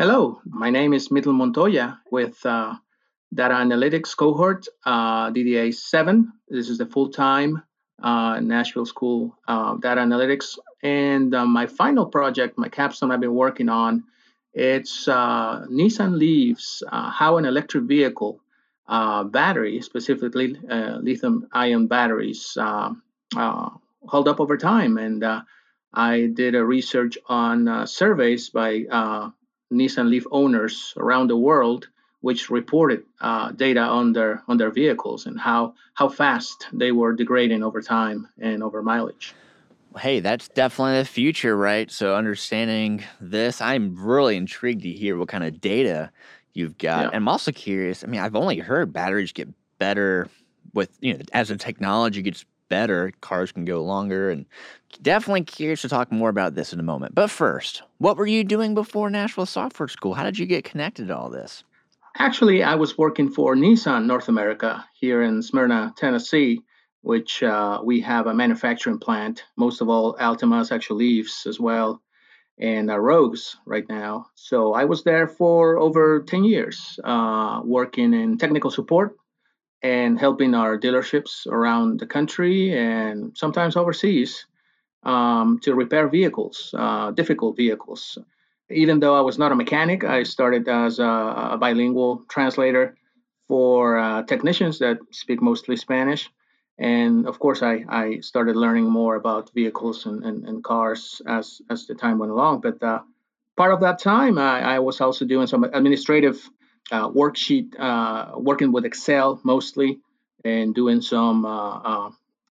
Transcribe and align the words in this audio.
Hello, 0.00 0.40
my 0.44 0.70
name 0.70 0.92
is 0.92 1.08
Mitl 1.08 1.34
Montoya 1.34 1.98
with 2.12 2.38
uh, 2.46 2.72
Data 3.34 3.54
Analytics 3.54 4.16
Cohort, 4.16 4.64
uh, 4.86 5.32
DDA 5.32 5.74
7. 5.74 6.32
This 6.48 6.68
is 6.68 6.78
the 6.78 6.86
full 6.86 7.08
time 7.08 7.60
uh, 8.00 8.38
Nashville 8.38 8.86
School 8.86 9.36
uh, 9.48 9.74
Data 9.78 10.00
Analytics. 10.00 10.56
And 10.84 11.34
uh, 11.34 11.44
my 11.46 11.66
final 11.66 12.06
project, 12.06 12.56
my 12.56 12.68
capstone 12.68 13.10
I've 13.10 13.18
been 13.18 13.34
working 13.34 13.68
on, 13.68 14.04
it's 14.52 15.08
uh, 15.08 15.66
Nissan 15.68 16.16
Leaf's 16.16 16.80
how 16.92 17.38
an 17.38 17.44
electric 17.44 17.82
vehicle 17.82 18.40
battery, 18.86 19.80
specifically 19.80 20.56
lithium 21.02 21.48
ion 21.50 21.88
batteries, 21.88 22.56
hold 22.56 24.28
up 24.28 24.38
over 24.38 24.56
time. 24.56 24.96
And 24.96 25.24
I 25.92 26.26
did 26.26 26.54
a 26.54 26.64
research 26.64 27.18
on 27.26 27.84
surveys 27.88 28.50
by 28.50 28.84
Nissan 29.72 30.08
Leaf 30.08 30.26
owners 30.30 30.94
around 30.96 31.28
the 31.28 31.36
world, 31.36 31.88
which 32.20 32.50
reported 32.50 33.04
uh, 33.20 33.52
data 33.52 33.80
on 33.80 34.12
their 34.12 34.42
on 34.48 34.56
their 34.56 34.70
vehicles 34.70 35.26
and 35.26 35.38
how 35.38 35.74
how 35.94 36.08
fast 36.08 36.66
they 36.72 36.92
were 36.92 37.12
degrading 37.12 37.62
over 37.62 37.80
time 37.80 38.28
and 38.40 38.62
over 38.62 38.82
mileage. 38.82 39.34
Hey, 39.98 40.20
that's 40.20 40.48
definitely 40.48 40.98
the 40.98 41.04
future, 41.04 41.56
right? 41.56 41.90
So 41.90 42.14
understanding 42.14 43.02
this, 43.20 43.60
I'm 43.60 43.96
really 43.96 44.36
intrigued 44.36 44.82
to 44.82 44.92
hear 44.92 45.16
what 45.16 45.28
kind 45.28 45.44
of 45.44 45.60
data 45.60 46.10
you've 46.52 46.76
got. 46.78 47.00
Yeah. 47.00 47.06
And 47.06 47.16
I'm 47.16 47.28
also 47.28 47.52
curious. 47.52 48.04
I 48.04 48.06
mean, 48.06 48.20
I've 48.20 48.36
only 48.36 48.58
heard 48.58 48.92
batteries 48.92 49.32
get 49.32 49.48
better 49.78 50.28
with 50.74 50.90
you 51.00 51.14
know 51.14 51.20
as 51.32 51.48
the 51.48 51.56
technology 51.56 52.22
gets 52.22 52.44
better, 52.68 53.12
cars 53.20 53.52
can 53.52 53.64
go 53.64 53.82
longer. 53.82 54.30
And 54.30 54.46
definitely 55.02 55.44
curious 55.44 55.82
to 55.82 55.88
talk 55.88 56.12
more 56.12 56.28
about 56.28 56.54
this 56.54 56.72
in 56.72 56.80
a 56.80 56.82
moment. 56.84 57.14
But 57.14 57.30
first, 57.30 57.82
what 57.98 58.16
were 58.16 58.26
you 58.26 58.44
doing 58.44 58.74
before 58.74 59.10
Nashville 59.10 59.46
Software 59.46 59.88
School? 59.88 60.14
How 60.14 60.24
did 60.24 60.38
you 60.38 60.46
get 60.46 60.64
connected 60.64 61.08
to 61.08 61.16
all 61.16 61.30
this? 61.30 61.64
Actually, 62.16 62.62
I 62.62 62.74
was 62.74 62.98
working 62.98 63.30
for 63.30 63.54
Nissan 63.54 64.06
North 64.06 64.28
America 64.28 64.84
here 64.98 65.22
in 65.22 65.42
Smyrna, 65.42 65.94
Tennessee, 65.96 66.62
which 67.02 67.42
uh, 67.42 67.80
we 67.84 68.00
have 68.00 68.26
a 68.26 68.34
manufacturing 68.34 68.98
plant. 68.98 69.44
Most 69.56 69.80
of 69.80 69.88
all, 69.88 70.16
Altimas 70.16 70.72
actual 70.72 70.96
leaves 70.96 71.46
as 71.46 71.60
well, 71.60 72.02
and 72.58 72.90
uh, 72.90 72.98
Rogues 72.98 73.56
right 73.66 73.88
now. 73.88 74.26
So 74.34 74.74
I 74.74 74.84
was 74.84 75.04
there 75.04 75.28
for 75.28 75.78
over 75.78 76.22
10 76.22 76.44
years, 76.44 76.98
uh, 77.04 77.60
working 77.64 78.12
in 78.14 78.36
technical 78.36 78.70
support 78.70 79.16
and 79.82 80.18
helping 80.18 80.54
our 80.54 80.78
dealerships 80.78 81.46
around 81.46 82.00
the 82.00 82.06
country 82.06 82.76
and 82.76 83.36
sometimes 83.36 83.76
overseas 83.76 84.46
um, 85.04 85.58
to 85.62 85.74
repair 85.74 86.08
vehicles, 86.08 86.74
uh, 86.76 87.10
difficult 87.12 87.56
vehicles. 87.56 88.18
Even 88.70 89.00
though 89.00 89.14
I 89.14 89.20
was 89.20 89.38
not 89.38 89.52
a 89.52 89.54
mechanic, 89.54 90.04
I 90.04 90.24
started 90.24 90.68
as 90.68 90.98
a, 90.98 91.52
a 91.52 91.58
bilingual 91.58 92.24
translator 92.28 92.96
for 93.46 93.98
uh, 93.98 94.22
technicians 94.24 94.78
that 94.80 94.98
speak 95.10 95.40
mostly 95.40 95.76
Spanish. 95.76 96.28
And 96.78 97.26
of 97.26 97.38
course, 97.38 97.62
I, 97.62 97.84
I 97.88 98.20
started 98.20 98.56
learning 98.56 98.90
more 98.90 99.16
about 99.16 99.50
vehicles 99.54 100.06
and, 100.06 100.22
and, 100.24 100.44
and 100.44 100.62
cars 100.62 101.22
as, 101.26 101.60
as 101.70 101.86
the 101.86 101.94
time 101.94 102.18
went 102.18 102.30
along. 102.30 102.60
But 102.60 102.82
uh, 102.82 103.00
part 103.56 103.72
of 103.72 103.80
that 103.80 103.98
time, 103.98 104.38
I, 104.38 104.76
I 104.76 104.78
was 104.80 105.00
also 105.00 105.24
doing 105.24 105.46
some 105.46 105.64
administrative 105.64 106.48
uh, 106.90 107.08
worksheet, 107.08 107.78
uh, 107.78 108.38
working 108.38 108.72
with 108.72 108.84
Excel 108.84 109.40
mostly, 109.44 110.00
and 110.44 110.74
doing 110.74 111.00
some 111.00 111.44
uh, 111.44 111.78
uh, 111.78 112.10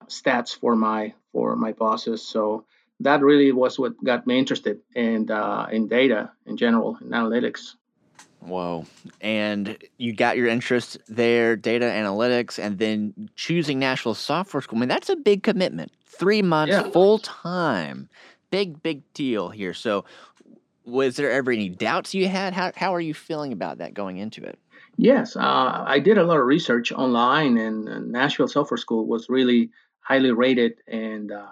stats 0.08 0.58
for 0.58 0.76
my 0.76 1.14
for 1.32 1.56
my 1.56 1.72
bosses. 1.72 2.22
So 2.22 2.66
that 3.00 3.22
really 3.22 3.52
was 3.52 3.80
what 3.80 4.02
got 4.04 4.28
me 4.28 4.38
interested 4.38 4.80
in 4.96 5.30
uh, 5.32 5.68
in 5.72 5.88
data 5.88 6.32
in 6.46 6.58
general 6.58 6.98
in 7.02 7.09
analytics. 7.09 7.76
Whoa! 8.40 8.86
And 9.20 9.78
you 9.98 10.14
got 10.14 10.36
your 10.36 10.48
interest 10.48 10.98
there, 11.08 11.56
data 11.56 11.86
analytics, 11.86 12.58
and 12.58 12.80
then 12.80 13.30
choosing 13.36 13.78
Nashville 13.78 14.16
Software 14.16 14.62
School. 14.62 14.80
I 14.80 14.81
mean, 14.81 14.90
that's 14.90 15.09
a 15.09 15.16
big 15.16 15.44
commitment. 15.44 15.92
Three 16.08 16.42
months 16.42 16.72
yeah. 16.72 16.90
full 16.90 17.19
time. 17.19 18.09
Big, 18.50 18.84
big 18.84 19.02
deal 19.13 19.50
here. 19.50 19.74
So, 19.74 20.03
was 20.91 21.16
there 21.16 21.31
ever 21.31 21.52
any 21.52 21.69
doubts 21.69 22.13
you 22.13 22.28
had? 22.28 22.53
How, 22.53 22.72
how 22.75 22.94
are 22.94 23.02
you 23.02 23.13
feeling 23.13 23.53
about 23.53 23.79
that 23.79 23.94
going 23.94 24.18
into 24.18 24.44
it? 24.44 24.59
Yes, 24.97 25.35
uh, 25.35 25.84
I 25.88 26.00
did 26.00 26.18
a 26.18 26.24
lot 26.24 26.38
of 26.38 26.46
research 26.46 26.91
online, 26.91 27.57
and 27.57 28.12
Nashville 28.12 28.47
Software 28.47 28.78
School 28.78 29.07
was 29.07 29.30
really 29.30 29.72
highly 30.01 30.31
rated. 30.31 30.74
And 30.88 31.31
uh, 31.31 31.47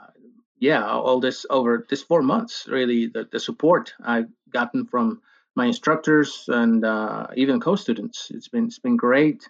yeah, 0.59 0.88
all 0.88 1.19
this 1.19 1.45
over 1.49 1.85
this 1.89 2.03
four 2.03 2.22
months, 2.22 2.67
really, 2.67 3.07
the, 3.07 3.28
the 3.31 3.39
support 3.39 3.94
I've 4.03 4.28
gotten 4.51 4.85
from 4.85 5.22
my 5.55 5.66
instructors 5.66 6.45
and 6.47 6.85
uh, 6.85 7.28
even 7.35 7.59
co-students, 7.59 8.31
it's 8.31 8.47
been 8.47 8.66
it's 8.66 8.79
been 8.79 8.97
great. 8.97 9.49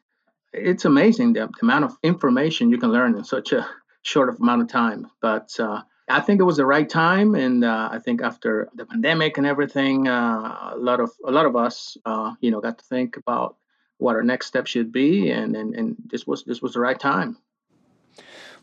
It's 0.54 0.86
amazing 0.86 1.34
the, 1.34 1.48
the, 1.48 1.62
amount 1.62 1.86
of 1.86 1.98
information 2.04 2.72
you 2.72 2.80
can 2.80 2.92
learn 2.92 3.16
in 3.16 3.24
such 3.24 3.52
a 3.52 3.68
short 4.02 4.40
amount 4.40 4.62
of 4.62 4.68
time. 4.70 5.08
But 5.22 5.50
uh, 5.60 5.82
I 6.10 6.20
think 6.22 6.40
it 6.40 6.44
was 6.44 6.58
the 6.58 6.66
right 6.66 6.90
time, 6.90 7.36
and 7.36 7.64
uh, 7.64 7.90
I 7.92 8.00
think 8.00 8.22
after 8.22 8.68
the 8.74 8.86
pandemic 8.86 9.38
and 9.38 9.46
everything, 9.46 10.08
uh, 10.08 10.72
a 10.74 10.78
lot 10.78 11.00
of 11.00 11.12
a 11.24 11.32
lot 11.32 11.46
of 11.46 11.56
us, 11.56 11.98
uh, 12.06 12.34
you 12.42 12.50
know, 12.50 12.60
got 12.62 12.80
to 12.80 12.86
think 12.86 13.18
about 13.18 13.58
what 13.98 14.16
our 14.16 14.24
next 14.24 14.48
step 14.48 14.66
should 14.66 14.92
be, 14.92 15.30
and, 15.30 15.56
and 15.56 15.76
and 15.76 15.96
this 16.06 16.26
was 16.26 16.44
this 16.46 16.62
was 16.62 16.74
the 16.74 16.80
right 16.80 17.00
time. 17.00 17.38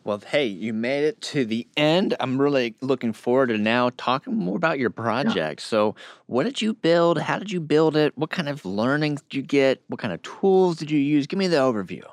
Well, 0.06 0.22
hey, 0.24 0.46
you 0.46 0.72
made 0.72 1.02
it 1.02 1.20
to 1.22 1.44
the 1.44 1.66
end. 1.76 2.14
I'm 2.20 2.40
really 2.40 2.76
looking 2.80 3.12
forward 3.12 3.48
to 3.48 3.58
now 3.58 3.90
talking 3.96 4.36
more 4.36 4.56
about 4.56 4.78
your 4.78 4.90
project. 4.90 5.60
Yeah. 5.60 5.66
So, 5.66 5.96
what 6.26 6.44
did 6.44 6.62
you 6.62 6.74
build? 6.74 7.18
How 7.18 7.40
did 7.40 7.50
you 7.50 7.60
build 7.60 7.96
it? 7.96 8.16
What 8.16 8.30
kind 8.30 8.48
of 8.48 8.64
learnings 8.64 9.22
did 9.22 9.36
you 9.36 9.42
get? 9.42 9.82
What 9.88 9.98
kind 9.98 10.14
of 10.14 10.22
tools 10.22 10.76
did 10.76 10.92
you 10.92 11.00
use? 11.00 11.26
Give 11.26 11.38
me 11.38 11.48
the 11.48 11.56
overview. 11.56 12.04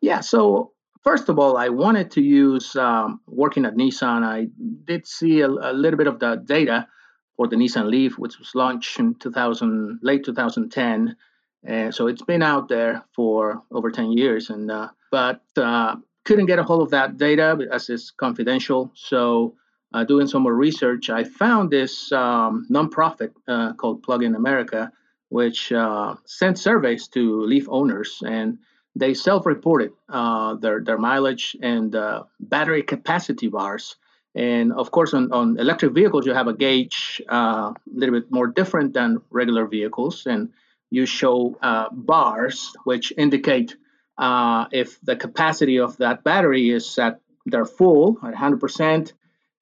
Yeah, 0.00 0.18
so 0.18 0.72
First 1.06 1.28
of 1.28 1.38
all, 1.38 1.56
I 1.56 1.68
wanted 1.68 2.10
to 2.10 2.20
use 2.20 2.74
um, 2.74 3.20
working 3.28 3.64
at 3.64 3.76
Nissan. 3.76 4.24
I 4.24 4.48
did 4.86 5.06
see 5.06 5.40
a, 5.40 5.46
a, 5.46 5.72
little 5.72 5.96
bit 5.96 6.08
of 6.08 6.18
the 6.18 6.34
data 6.44 6.88
for 7.36 7.46
the 7.46 7.54
Nissan 7.54 7.88
Leaf, 7.88 8.18
which 8.18 8.40
was 8.40 8.56
launched 8.56 8.98
in 8.98 9.14
2000, 9.14 10.00
late 10.02 10.24
2010. 10.24 11.14
And 11.62 11.94
so 11.94 12.08
it's 12.08 12.22
been 12.22 12.42
out 12.42 12.68
there 12.68 13.04
for 13.14 13.62
over 13.70 13.92
10 13.92 14.18
years, 14.18 14.50
and 14.50 14.68
uh, 14.68 14.88
but 15.12 15.42
uh, 15.56 15.94
couldn't 16.24 16.46
get 16.46 16.58
a 16.58 16.64
hold 16.64 16.82
of 16.82 16.90
that 16.90 17.16
data 17.16 17.56
as 17.70 17.88
it's 17.88 18.10
confidential. 18.10 18.90
So 18.96 19.54
uh, 19.94 20.02
doing 20.02 20.26
some 20.26 20.42
more 20.42 20.56
research, 20.56 21.08
I 21.08 21.22
found 21.22 21.70
this 21.70 22.10
um, 22.10 22.66
nonprofit 22.68 23.30
uh, 23.46 23.74
called 23.74 24.02
Plug-in 24.02 24.34
America, 24.34 24.90
which 25.28 25.70
uh, 25.70 26.16
sent 26.24 26.58
surveys 26.58 27.06
to 27.08 27.44
Leaf 27.44 27.68
owners 27.68 28.24
and 28.26 28.58
they 28.96 29.12
self-reported 29.12 29.92
uh, 30.08 30.54
their 30.54 30.80
their 30.80 30.98
mileage 30.98 31.54
and 31.62 31.94
uh, 31.94 32.24
battery 32.40 32.82
capacity 32.82 33.48
bars. 33.48 33.96
And 34.34 34.72
of 34.72 34.90
course, 34.90 35.14
on, 35.14 35.32
on 35.32 35.58
electric 35.58 35.92
vehicles, 35.92 36.26
you 36.26 36.34
have 36.34 36.48
a 36.48 36.52
gauge 36.52 37.22
uh, 37.30 37.72
a 37.72 37.74
little 37.94 38.18
bit 38.18 38.30
more 38.30 38.46
different 38.46 38.92
than 38.92 39.22
regular 39.30 39.66
vehicles, 39.66 40.26
and 40.26 40.50
you 40.90 41.06
show 41.06 41.56
uh, 41.62 41.88
bars 41.90 42.72
which 42.84 43.12
indicate 43.16 43.76
uh, 44.18 44.66
if 44.72 45.00
the 45.02 45.16
capacity 45.16 45.78
of 45.78 45.96
that 45.98 46.24
battery 46.24 46.70
is 46.70 46.98
at 46.98 47.20
their 47.46 47.64
full 47.64 48.18
at 48.22 48.34
100%, 48.34 49.12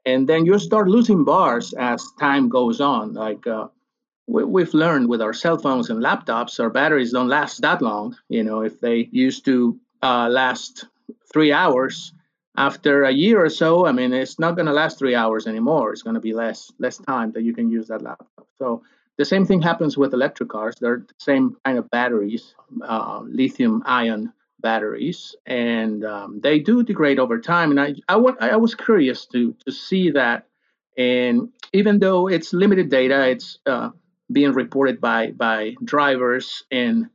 and 0.06 0.28
then 0.28 0.47
you 0.47 0.59
start 0.59 0.89
losing 0.89 1.25
bars 1.25 1.72
as 1.72 2.05
time 2.19 2.49
goes 2.49 2.81
on. 2.81 3.15
Like 3.15 3.47
uh, 3.47 3.69
we, 4.26 4.62
have 4.62 4.74
learned 4.74 5.08
with 5.08 5.20
our 5.20 5.32
cell 5.32 5.58
phones 5.58 5.90
and 5.90 6.02
laptops, 6.02 6.58
our 6.60 6.70
batteries 6.70 7.12
don't 7.12 7.28
last 7.28 7.60
that 7.62 7.82
long. 7.82 8.16
You 8.28 8.42
know, 8.42 8.62
if 8.62 8.80
they 8.80 9.08
used 9.12 9.44
to 9.44 9.78
uh, 10.02 10.28
last 10.28 10.86
three 11.32 11.52
hours, 11.52 12.12
after 12.56 13.04
a 13.04 13.10
year 13.10 13.44
or 13.44 13.50
so, 13.50 13.86
I 13.86 13.92
mean, 13.92 14.12
it's 14.12 14.38
not 14.38 14.54
going 14.54 14.66
to 14.66 14.72
last 14.72 14.98
three 14.98 15.14
hours 15.14 15.46
anymore. 15.46 15.92
It's 15.92 16.02
going 16.02 16.14
to 16.14 16.20
be 16.20 16.32
less 16.32 16.70
less 16.78 16.98
time 16.98 17.32
that 17.32 17.42
you 17.42 17.52
can 17.52 17.70
use 17.70 17.88
that 17.88 18.02
laptop. 18.02 18.46
So 18.58 18.82
the 19.18 19.24
same 19.24 19.44
thing 19.44 19.60
happens 19.60 19.96
with 19.96 20.14
electric 20.14 20.48
cars. 20.48 20.77
They're 20.80 21.04
the 21.06 21.15
same 21.18 21.56
kind 21.65 21.78
of 21.78 21.91
batteries, 21.91 22.54
uh, 22.82 23.22
lithium 23.24 23.82
ion 23.86 24.32
batteries, 24.60 25.34
and 25.47 26.04
um, 26.04 26.41
they 26.42 26.60
do 26.60 26.82
degrade 26.82 27.18
over 27.18 27.41
time. 27.41 27.70
And 27.70 27.80
I, 27.80 27.94
I, 28.09 28.16
I 28.50 28.56
was 28.56 28.74
curious 28.74 29.27
to 29.27 29.54
to 29.66 29.72
see 29.72 30.12
that. 30.12 30.47
And 30.97 31.53
even 31.72 31.98
though 31.98 32.28
it's 32.28 32.53
limited 32.53 32.88
data, 32.88 33.28
it's 33.28 33.59
uh, 33.66 33.91
being 34.32 34.53
reported 34.53 35.00
by 35.00 35.30
by 35.32 35.74
drivers 35.84 36.65
and 36.71 37.06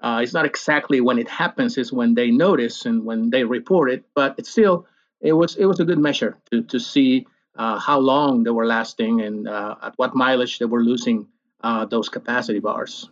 uh, 0.00 0.20
it's 0.22 0.32
not 0.32 0.44
exactly 0.44 1.00
when 1.00 1.18
it 1.18 1.28
happens 1.28 1.78
it's 1.78 1.92
when 1.92 2.14
they 2.14 2.30
notice 2.30 2.86
and 2.86 3.04
when 3.04 3.30
they 3.30 3.44
report 3.44 3.90
it 3.90 4.04
but 4.14 4.34
it's 4.38 4.50
still 4.50 4.86
it 5.20 5.32
was 5.32 5.56
it 5.56 5.66
was 5.66 5.80
a 5.80 5.84
good 5.84 5.98
measure 5.98 6.36
to, 6.50 6.62
to 6.62 6.78
see 6.78 7.26
uh, 7.56 7.78
how 7.78 7.98
long 7.98 8.44
they 8.44 8.50
were 8.50 8.66
lasting 8.66 9.20
and 9.20 9.48
uh, 9.48 9.74
at 9.82 9.94
what 9.96 10.14
mileage 10.14 10.58
they 10.58 10.64
were 10.64 10.82
losing 10.82 11.26
uh, 11.62 11.84
those 11.84 12.08
capacity 12.08 12.60
bars. 12.60 13.10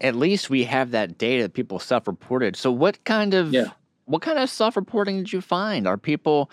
At 0.00 0.14
least 0.14 0.50
we 0.50 0.64
have 0.64 0.90
that 0.90 1.16
data 1.16 1.44
that 1.44 1.54
people 1.54 1.78
self-reported. 1.78 2.56
So 2.56 2.70
what 2.70 3.02
kind 3.04 3.32
of 3.32 3.52
yeah. 3.52 3.70
what 4.04 4.22
kind 4.22 4.38
of 4.38 4.50
self-reporting 4.50 5.18
did 5.18 5.32
you 5.32 5.40
find? 5.40 5.86
Are 5.86 5.96
people 5.96 6.50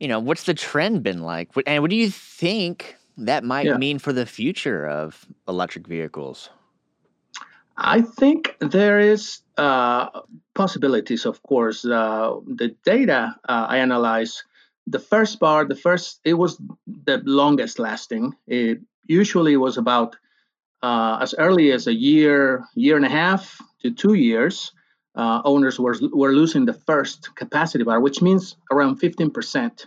you 0.00 0.08
know 0.08 0.18
what's 0.18 0.44
the 0.44 0.54
trend 0.54 1.02
been 1.02 1.22
like? 1.22 1.50
And 1.66 1.82
what 1.82 1.90
do 1.90 1.96
you 1.96 2.10
think 2.10 2.96
that 3.16 3.44
might 3.44 3.66
yeah. 3.66 3.76
mean 3.76 3.98
for 3.98 4.12
the 4.12 4.26
future 4.26 4.86
of 4.86 5.26
electric 5.48 5.86
vehicles? 5.86 6.50
I 7.76 8.02
think 8.02 8.56
there 8.60 9.00
is 9.00 9.40
uh, 9.56 10.20
possibilities. 10.54 11.24
Of 11.26 11.42
course, 11.42 11.84
uh, 11.84 12.36
the 12.46 12.74
data 12.84 13.34
uh, 13.48 13.66
I 13.68 13.78
analyzed, 13.78 14.42
the 14.86 14.98
first 14.98 15.40
part, 15.40 15.68
the 15.68 15.76
first, 15.76 16.20
it 16.24 16.34
was 16.34 16.60
the 16.86 17.22
longest 17.24 17.78
lasting. 17.78 18.34
It 18.46 18.80
usually 19.06 19.56
was 19.56 19.78
about 19.78 20.16
uh, 20.82 21.18
as 21.20 21.34
early 21.38 21.72
as 21.72 21.86
a 21.86 21.94
year, 21.94 22.64
year 22.74 22.96
and 22.96 23.06
a 23.06 23.10
half 23.10 23.60
to 23.82 23.90
two 23.90 24.14
years. 24.14 24.72
Uh, 25.14 25.42
owners 25.44 25.78
were 25.78 25.94
were 26.12 26.32
losing 26.32 26.64
the 26.64 26.72
first 26.72 27.34
capacity 27.36 27.84
bar, 27.84 28.00
which 28.00 28.22
means 28.22 28.56
around 28.70 28.98
15% 28.98 29.86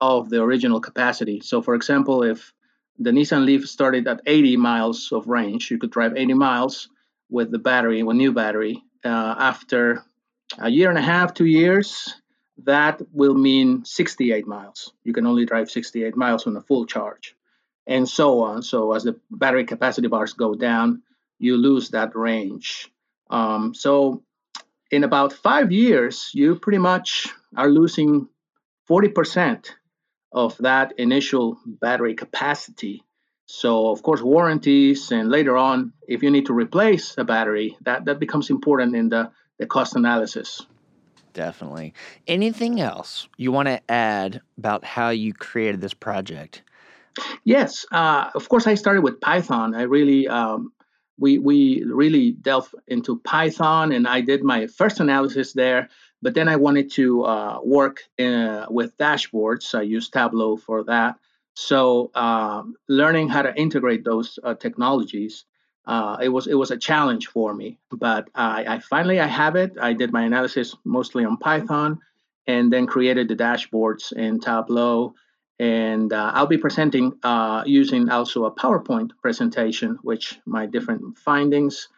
of 0.00 0.30
the 0.30 0.42
original 0.42 0.80
capacity. 0.80 1.40
So, 1.40 1.60
for 1.60 1.74
example, 1.74 2.22
if 2.22 2.52
the 2.98 3.10
Nissan 3.10 3.44
Leaf 3.44 3.68
started 3.68 4.06
at 4.06 4.20
80 4.26 4.56
miles 4.56 5.12
of 5.12 5.26
range, 5.26 5.70
you 5.70 5.78
could 5.78 5.90
drive 5.90 6.16
80 6.16 6.34
miles 6.34 6.88
with 7.30 7.50
the 7.50 7.58
battery, 7.58 8.02
with 8.02 8.16
new 8.16 8.32
battery. 8.32 8.82
Uh, 9.04 9.34
after 9.38 10.04
a 10.58 10.68
year 10.68 10.90
and 10.90 10.98
a 10.98 11.02
half, 11.02 11.34
two 11.34 11.46
years, 11.46 12.14
that 12.64 13.00
will 13.12 13.34
mean 13.34 13.84
68 13.84 14.46
miles. 14.46 14.92
You 15.04 15.12
can 15.12 15.26
only 15.26 15.46
drive 15.46 15.70
68 15.70 16.16
miles 16.16 16.46
on 16.46 16.56
a 16.56 16.60
full 16.60 16.86
charge, 16.86 17.34
and 17.86 18.08
so 18.08 18.42
on. 18.42 18.62
So 18.62 18.92
as 18.92 19.04
the 19.04 19.18
battery 19.30 19.64
capacity 19.64 20.08
bars 20.08 20.34
go 20.34 20.54
down, 20.54 21.02
you 21.38 21.56
lose 21.56 21.90
that 21.90 22.14
range. 22.14 22.90
Um, 23.30 23.74
so 23.74 24.22
in 24.90 25.04
about 25.04 25.32
five 25.32 25.72
years, 25.72 26.30
you 26.34 26.56
pretty 26.56 26.78
much 26.78 27.28
are 27.56 27.68
losing 27.68 28.28
40% 28.88 29.70
of 30.32 30.56
that 30.58 30.94
initial 30.98 31.58
battery 31.66 32.14
capacity. 32.14 33.02
So, 33.46 33.88
of 33.90 34.02
course, 34.02 34.22
warranties 34.22 35.10
and 35.10 35.28
later 35.28 35.56
on, 35.56 35.92
if 36.08 36.22
you 36.22 36.30
need 36.30 36.46
to 36.46 36.54
replace 36.54 37.14
a 37.18 37.24
battery, 37.24 37.76
that, 37.82 38.06
that 38.06 38.18
becomes 38.18 38.48
important 38.50 38.96
in 38.96 39.08
the, 39.10 39.30
the 39.58 39.66
cost 39.66 39.94
analysis. 39.94 40.64
Definitely. 41.34 41.94
Anything 42.26 42.80
else 42.80 43.28
you 43.36 43.52
want 43.52 43.68
to 43.68 43.80
add 43.90 44.40
about 44.58 44.84
how 44.84 45.10
you 45.10 45.32
created 45.32 45.80
this 45.80 45.94
project? 45.94 46.62
Yes, 47.44 47.84
uh, 47.92 48.30
of 48.34 48.48
course. 48.48 48.66
I 48.66 48.74
started 48.74 49.02
with 49.02 49.20
Python. 49.20 49.74
I 49.74 49.82
really, 49.82 50.28
um, 50.28 50.72
we 51.18 51.38
we 51.38 51.84
really 51.84 52.32
delved 52.32 52.74
into 52.86 53.18
Python, 53.18 53.92
and 53.92 54.06
I 54.06 54.22
did 54.22 54.42
my 54.42 54.66
first 54.66 55.00
analysis 55.00 55.52
there. 55.52 55.90
But 56.22 56.34
then 56.34 56.48
I 56.48 56.56
wanted 56.56 56.92
to 56.92 57.24
uh, 57.24 57.58
work 57.64 58.04
in, 58.16 58.32
uh, 58.32 58.66
with 58.70 58.96
dashboards. 58.96 59.74
I 59.74 59.82
used 59.82 60.12
Tableau 60.12 60.56
for 60.56 60.84
that. 60.84 61.16
So 61.54 62.10
um, 62.14 62.76
learning 62.88 63.28
how 63.28 63.42
to 63.42 63.54
integrate 63.54 64.04
those 64.04 64.38
uh, 64.42 64.54
technologies, 64.54 65.44
uh, 65.84 66.16
it 66.22 66.28
was 66.28 66.46
it 66.46 66.54
was 66.54 66.70
a 66.70 66.78
challenge 66.78 67.26
for 67.26 67.52
me. 67.52 67.78
But 67.90 68.30
I, 68.34 68.64
I, 68.66 68.78
finally 68.78 69.20
I 69.20 69.26
have 69.26 69.56
it. 69.56 69.72
I 69.80 69.92
did 69.92 70.12
my 70.12 70.22
analysis 70.22 70.76
mostly 70.84 71.24
on 71.24 71.36
Python, 71.36 71.98
and 72.46 72.72
then 72.72 72.86
created 72.86 73.28
the 73.28 73.36
dashboards 73.36 74.12
in 74.12 74.40
Tableau. 74.40 75.14
And 75.58 76.12
uh, 76.12 76.32
I'll 76.34 76.46
be 76.46 76.56
presenting 76.56 77.18
uh, 77.22 77.64
using 77.66 78.08
also 78.08 78.46
a 78.46 78.54
PowerPoint 78.54 79.10
presentation, 79.20 79.98
which 80.02 80.38
my 80.46 80.66
different 80.66 81.18
findings. 81.18 81.88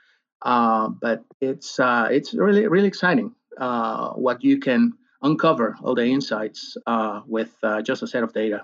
but 0.43 1.25
it's 1.41 1.79
it's 1.79 2.35
really 2.35 2.67
really 2.67 2.89
exciting 2.89 3.35
uh, 3.59 4.11
what 4.11 4.43
you 4.43 4.59
can 4.59 4.93
uncover 5.23 5.77
all 5.83 5.95
the 5.95 6.05
insights 6.05 6.77
uh, 6.87 7.23
with 7.27 7.55
uh, 7.63 7.83
just 7.83 8.03
a 8.03 8.07
set 8.07 8.23
of 8.23 8.33
data. 8.33 8.63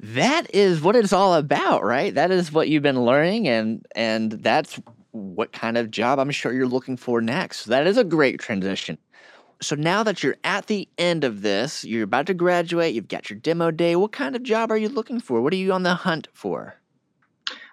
That 0.00 0.52
is 0.54 0.80
what 0.80 0.96
it's 0.96 1.12
all 1.12 1.34
about, 1.34 1.84
right? 1.84 2.14
That 2.14 2.30
is 2.30 2.52
what 2.52 2.68
you've 2.68 2.82
been 2.82 3.04
learning, 3.04 3.48
and 3.48 3.86
and 3.94 4.32
that's 4.32 4.80
what 5.12 5.52
kind 5.52 5.78
of 5.78 5.90
job 5.90 6.18
I'm 6.18 6.30
sure 6.30 6.52
you're 6.52 6.66
looking 6.66 6.96
for 6.96 7.20
next. 7.20 7.66
That 7.66 7.86
is 7.86 7.96
a 7.96 8.04
great 8.04 8.40
transition. 8.40 8.98
So 9.62 9.76
now 9.76 10.02
that 10.02 10.22
you're 10.22 10.36
at 10.42 10.66
the 10.66 10.88
end 10.98 11.24
of 11.24 11.42
this, 11.42 11.84
you're 11.84 12.02
about 12.02 12.26
to 12.26 12.34
graduate, 12.34 12.94
you've 12.94 13.08
got 13.08 13.30
your 13.30 13.38
demo 13.38 13.70
day. 13.70 13.94
What 13.96 14.12
kind 14.12 14.34
of 14.34 14.42
job 14.42 14.70
are 14.70 14.76
you 14.76 14.88
looking 14.88 15.20
for? 15.20 15.40
What 15.40 15.52
are 15.52 15.56
you 15.56 15.72
on 15.72 15.84
the 15.84 15.94
hunt 15.94 16.28
for? 16.32 16.74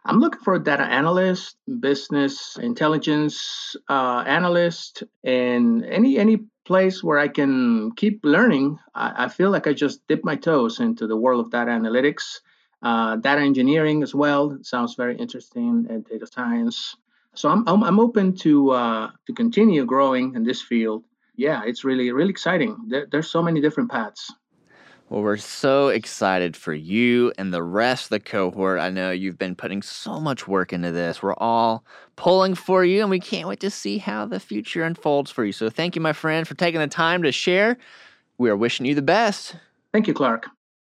I'm 0.03 0.19
looking 0.19 0.41
for 0.41 0.55
a 0.55 0.63
data 0.63 0.83
analyst, 0.83 1.57
business 1.79 2.57
intelligence 2.57 3.75
uh, 3.87 4.23
analyst, 4.25 5.03
and 5.23 5.85
any 5.85 6.17
any 6.17 6.39
place 6.65 7.03
where 7.03 7.19
I 7.19 7.27
can 7.27 7.91
keep 7.95 8.21
learning. 8.23 8.79
I, 8.95 9.25
I, 9.25 9.27
feel 9.29 9.51
like 9.51 9.67
I 9.67 9.73
just 9.73 10.05
dip 10.07 10.23
my 10.23 10.35
toes 10.35 10.79
into 10.79 11.05
the 11.07 11.17
world 11.17 11.45
of 11.45 11.51
data 11.51 11.71
analytics, 11.71 12.39
uh, 12.81 13.17
data 13.17 13.41
engineering 13.41 14.01
as 14.01 14.15
well. 14.15 14.57
Sounds 14.61 14.95
very 14.95 15.17
interesting, 15.17 15.85
and 15.89 16.05
data 16.05 16.25
science. 16.25 16.95
So 17.35 17.49
I'm 17.49 17.67
I'm, 17.67 17.83
I'm 17.83 17.99
open 17.99 18.35
to 18.37 18.71
uh, 18.71 19.11
to 19.27 19.33
continue 19.33 19.85
growing 19.85 20.33
in 20.35 20.43
this 20.43 20.61
field. 20.63 21.03
Yeah, 21.35 21.61
it's 21.65 21.83
really 21.83 22.11
really 22.11 22.31
exciting. 22.31 22.75
There, 22.87 23.05
there's 23.11 23.29
so 23.29 23.43
many 23.43 23.61
different 23.61 23.91
paths. 23.91 24.33
Well, 25.11 25.23
we're 25.23 25.35
so 25.35 25.89
excited 25.89 26.55
for 26.55 26.73
you 26.73 27.33
and 27.37 27.53
the 27.53 27.61
rest 27.61 28.05
of 28.05 28.09
the 28.11 28.21
cohort. 28.21 28.79
I 28.79 28.89
know 28.89 29.11
you've 29.11 29.37
been 29.37 29.55
putting 29.55 29.81
so 29.81 30.21
much 30.21 30.47
work 30.47 30.71
into 30.71 30.93
this. 30.93 31.21
We're 31.21 31.33
all 31.33 31.83
pulling 32.15 32.55
for 32.55 32.85
you, 32.85 33.01
and 33.01 33.09
we 33.09 33.19
can't 33.19 33.49
wait 33.49 33.59
to 33.59 33.69
see 33.69 33.97
how 33.97 34.25
the 34.25 34.39
future 34.39 34.85
unfolds 34.85 35.29
for 35.29 35.43
you. 35.43 35.51
So, 35.51 35.69
thank 35.69 35.97
you, 35.97 36.01
my 36.01 36.13
friend, 36.13 36.47
for 36.47 36.53
taking 36.53 36.79
the 36.79 36.87
time 36.87 37.23
to 37.23 37.31
share. 37.33 37.77
We 38.37 38.49
are 38.49 38.55
wishing 38.55 38.85
you 38.85 38.95
the 38.95 39.01
best. 39.01 39.57
Thank 39.91 40.07
you, 40.07 40.13
Clark. 40.13 40.47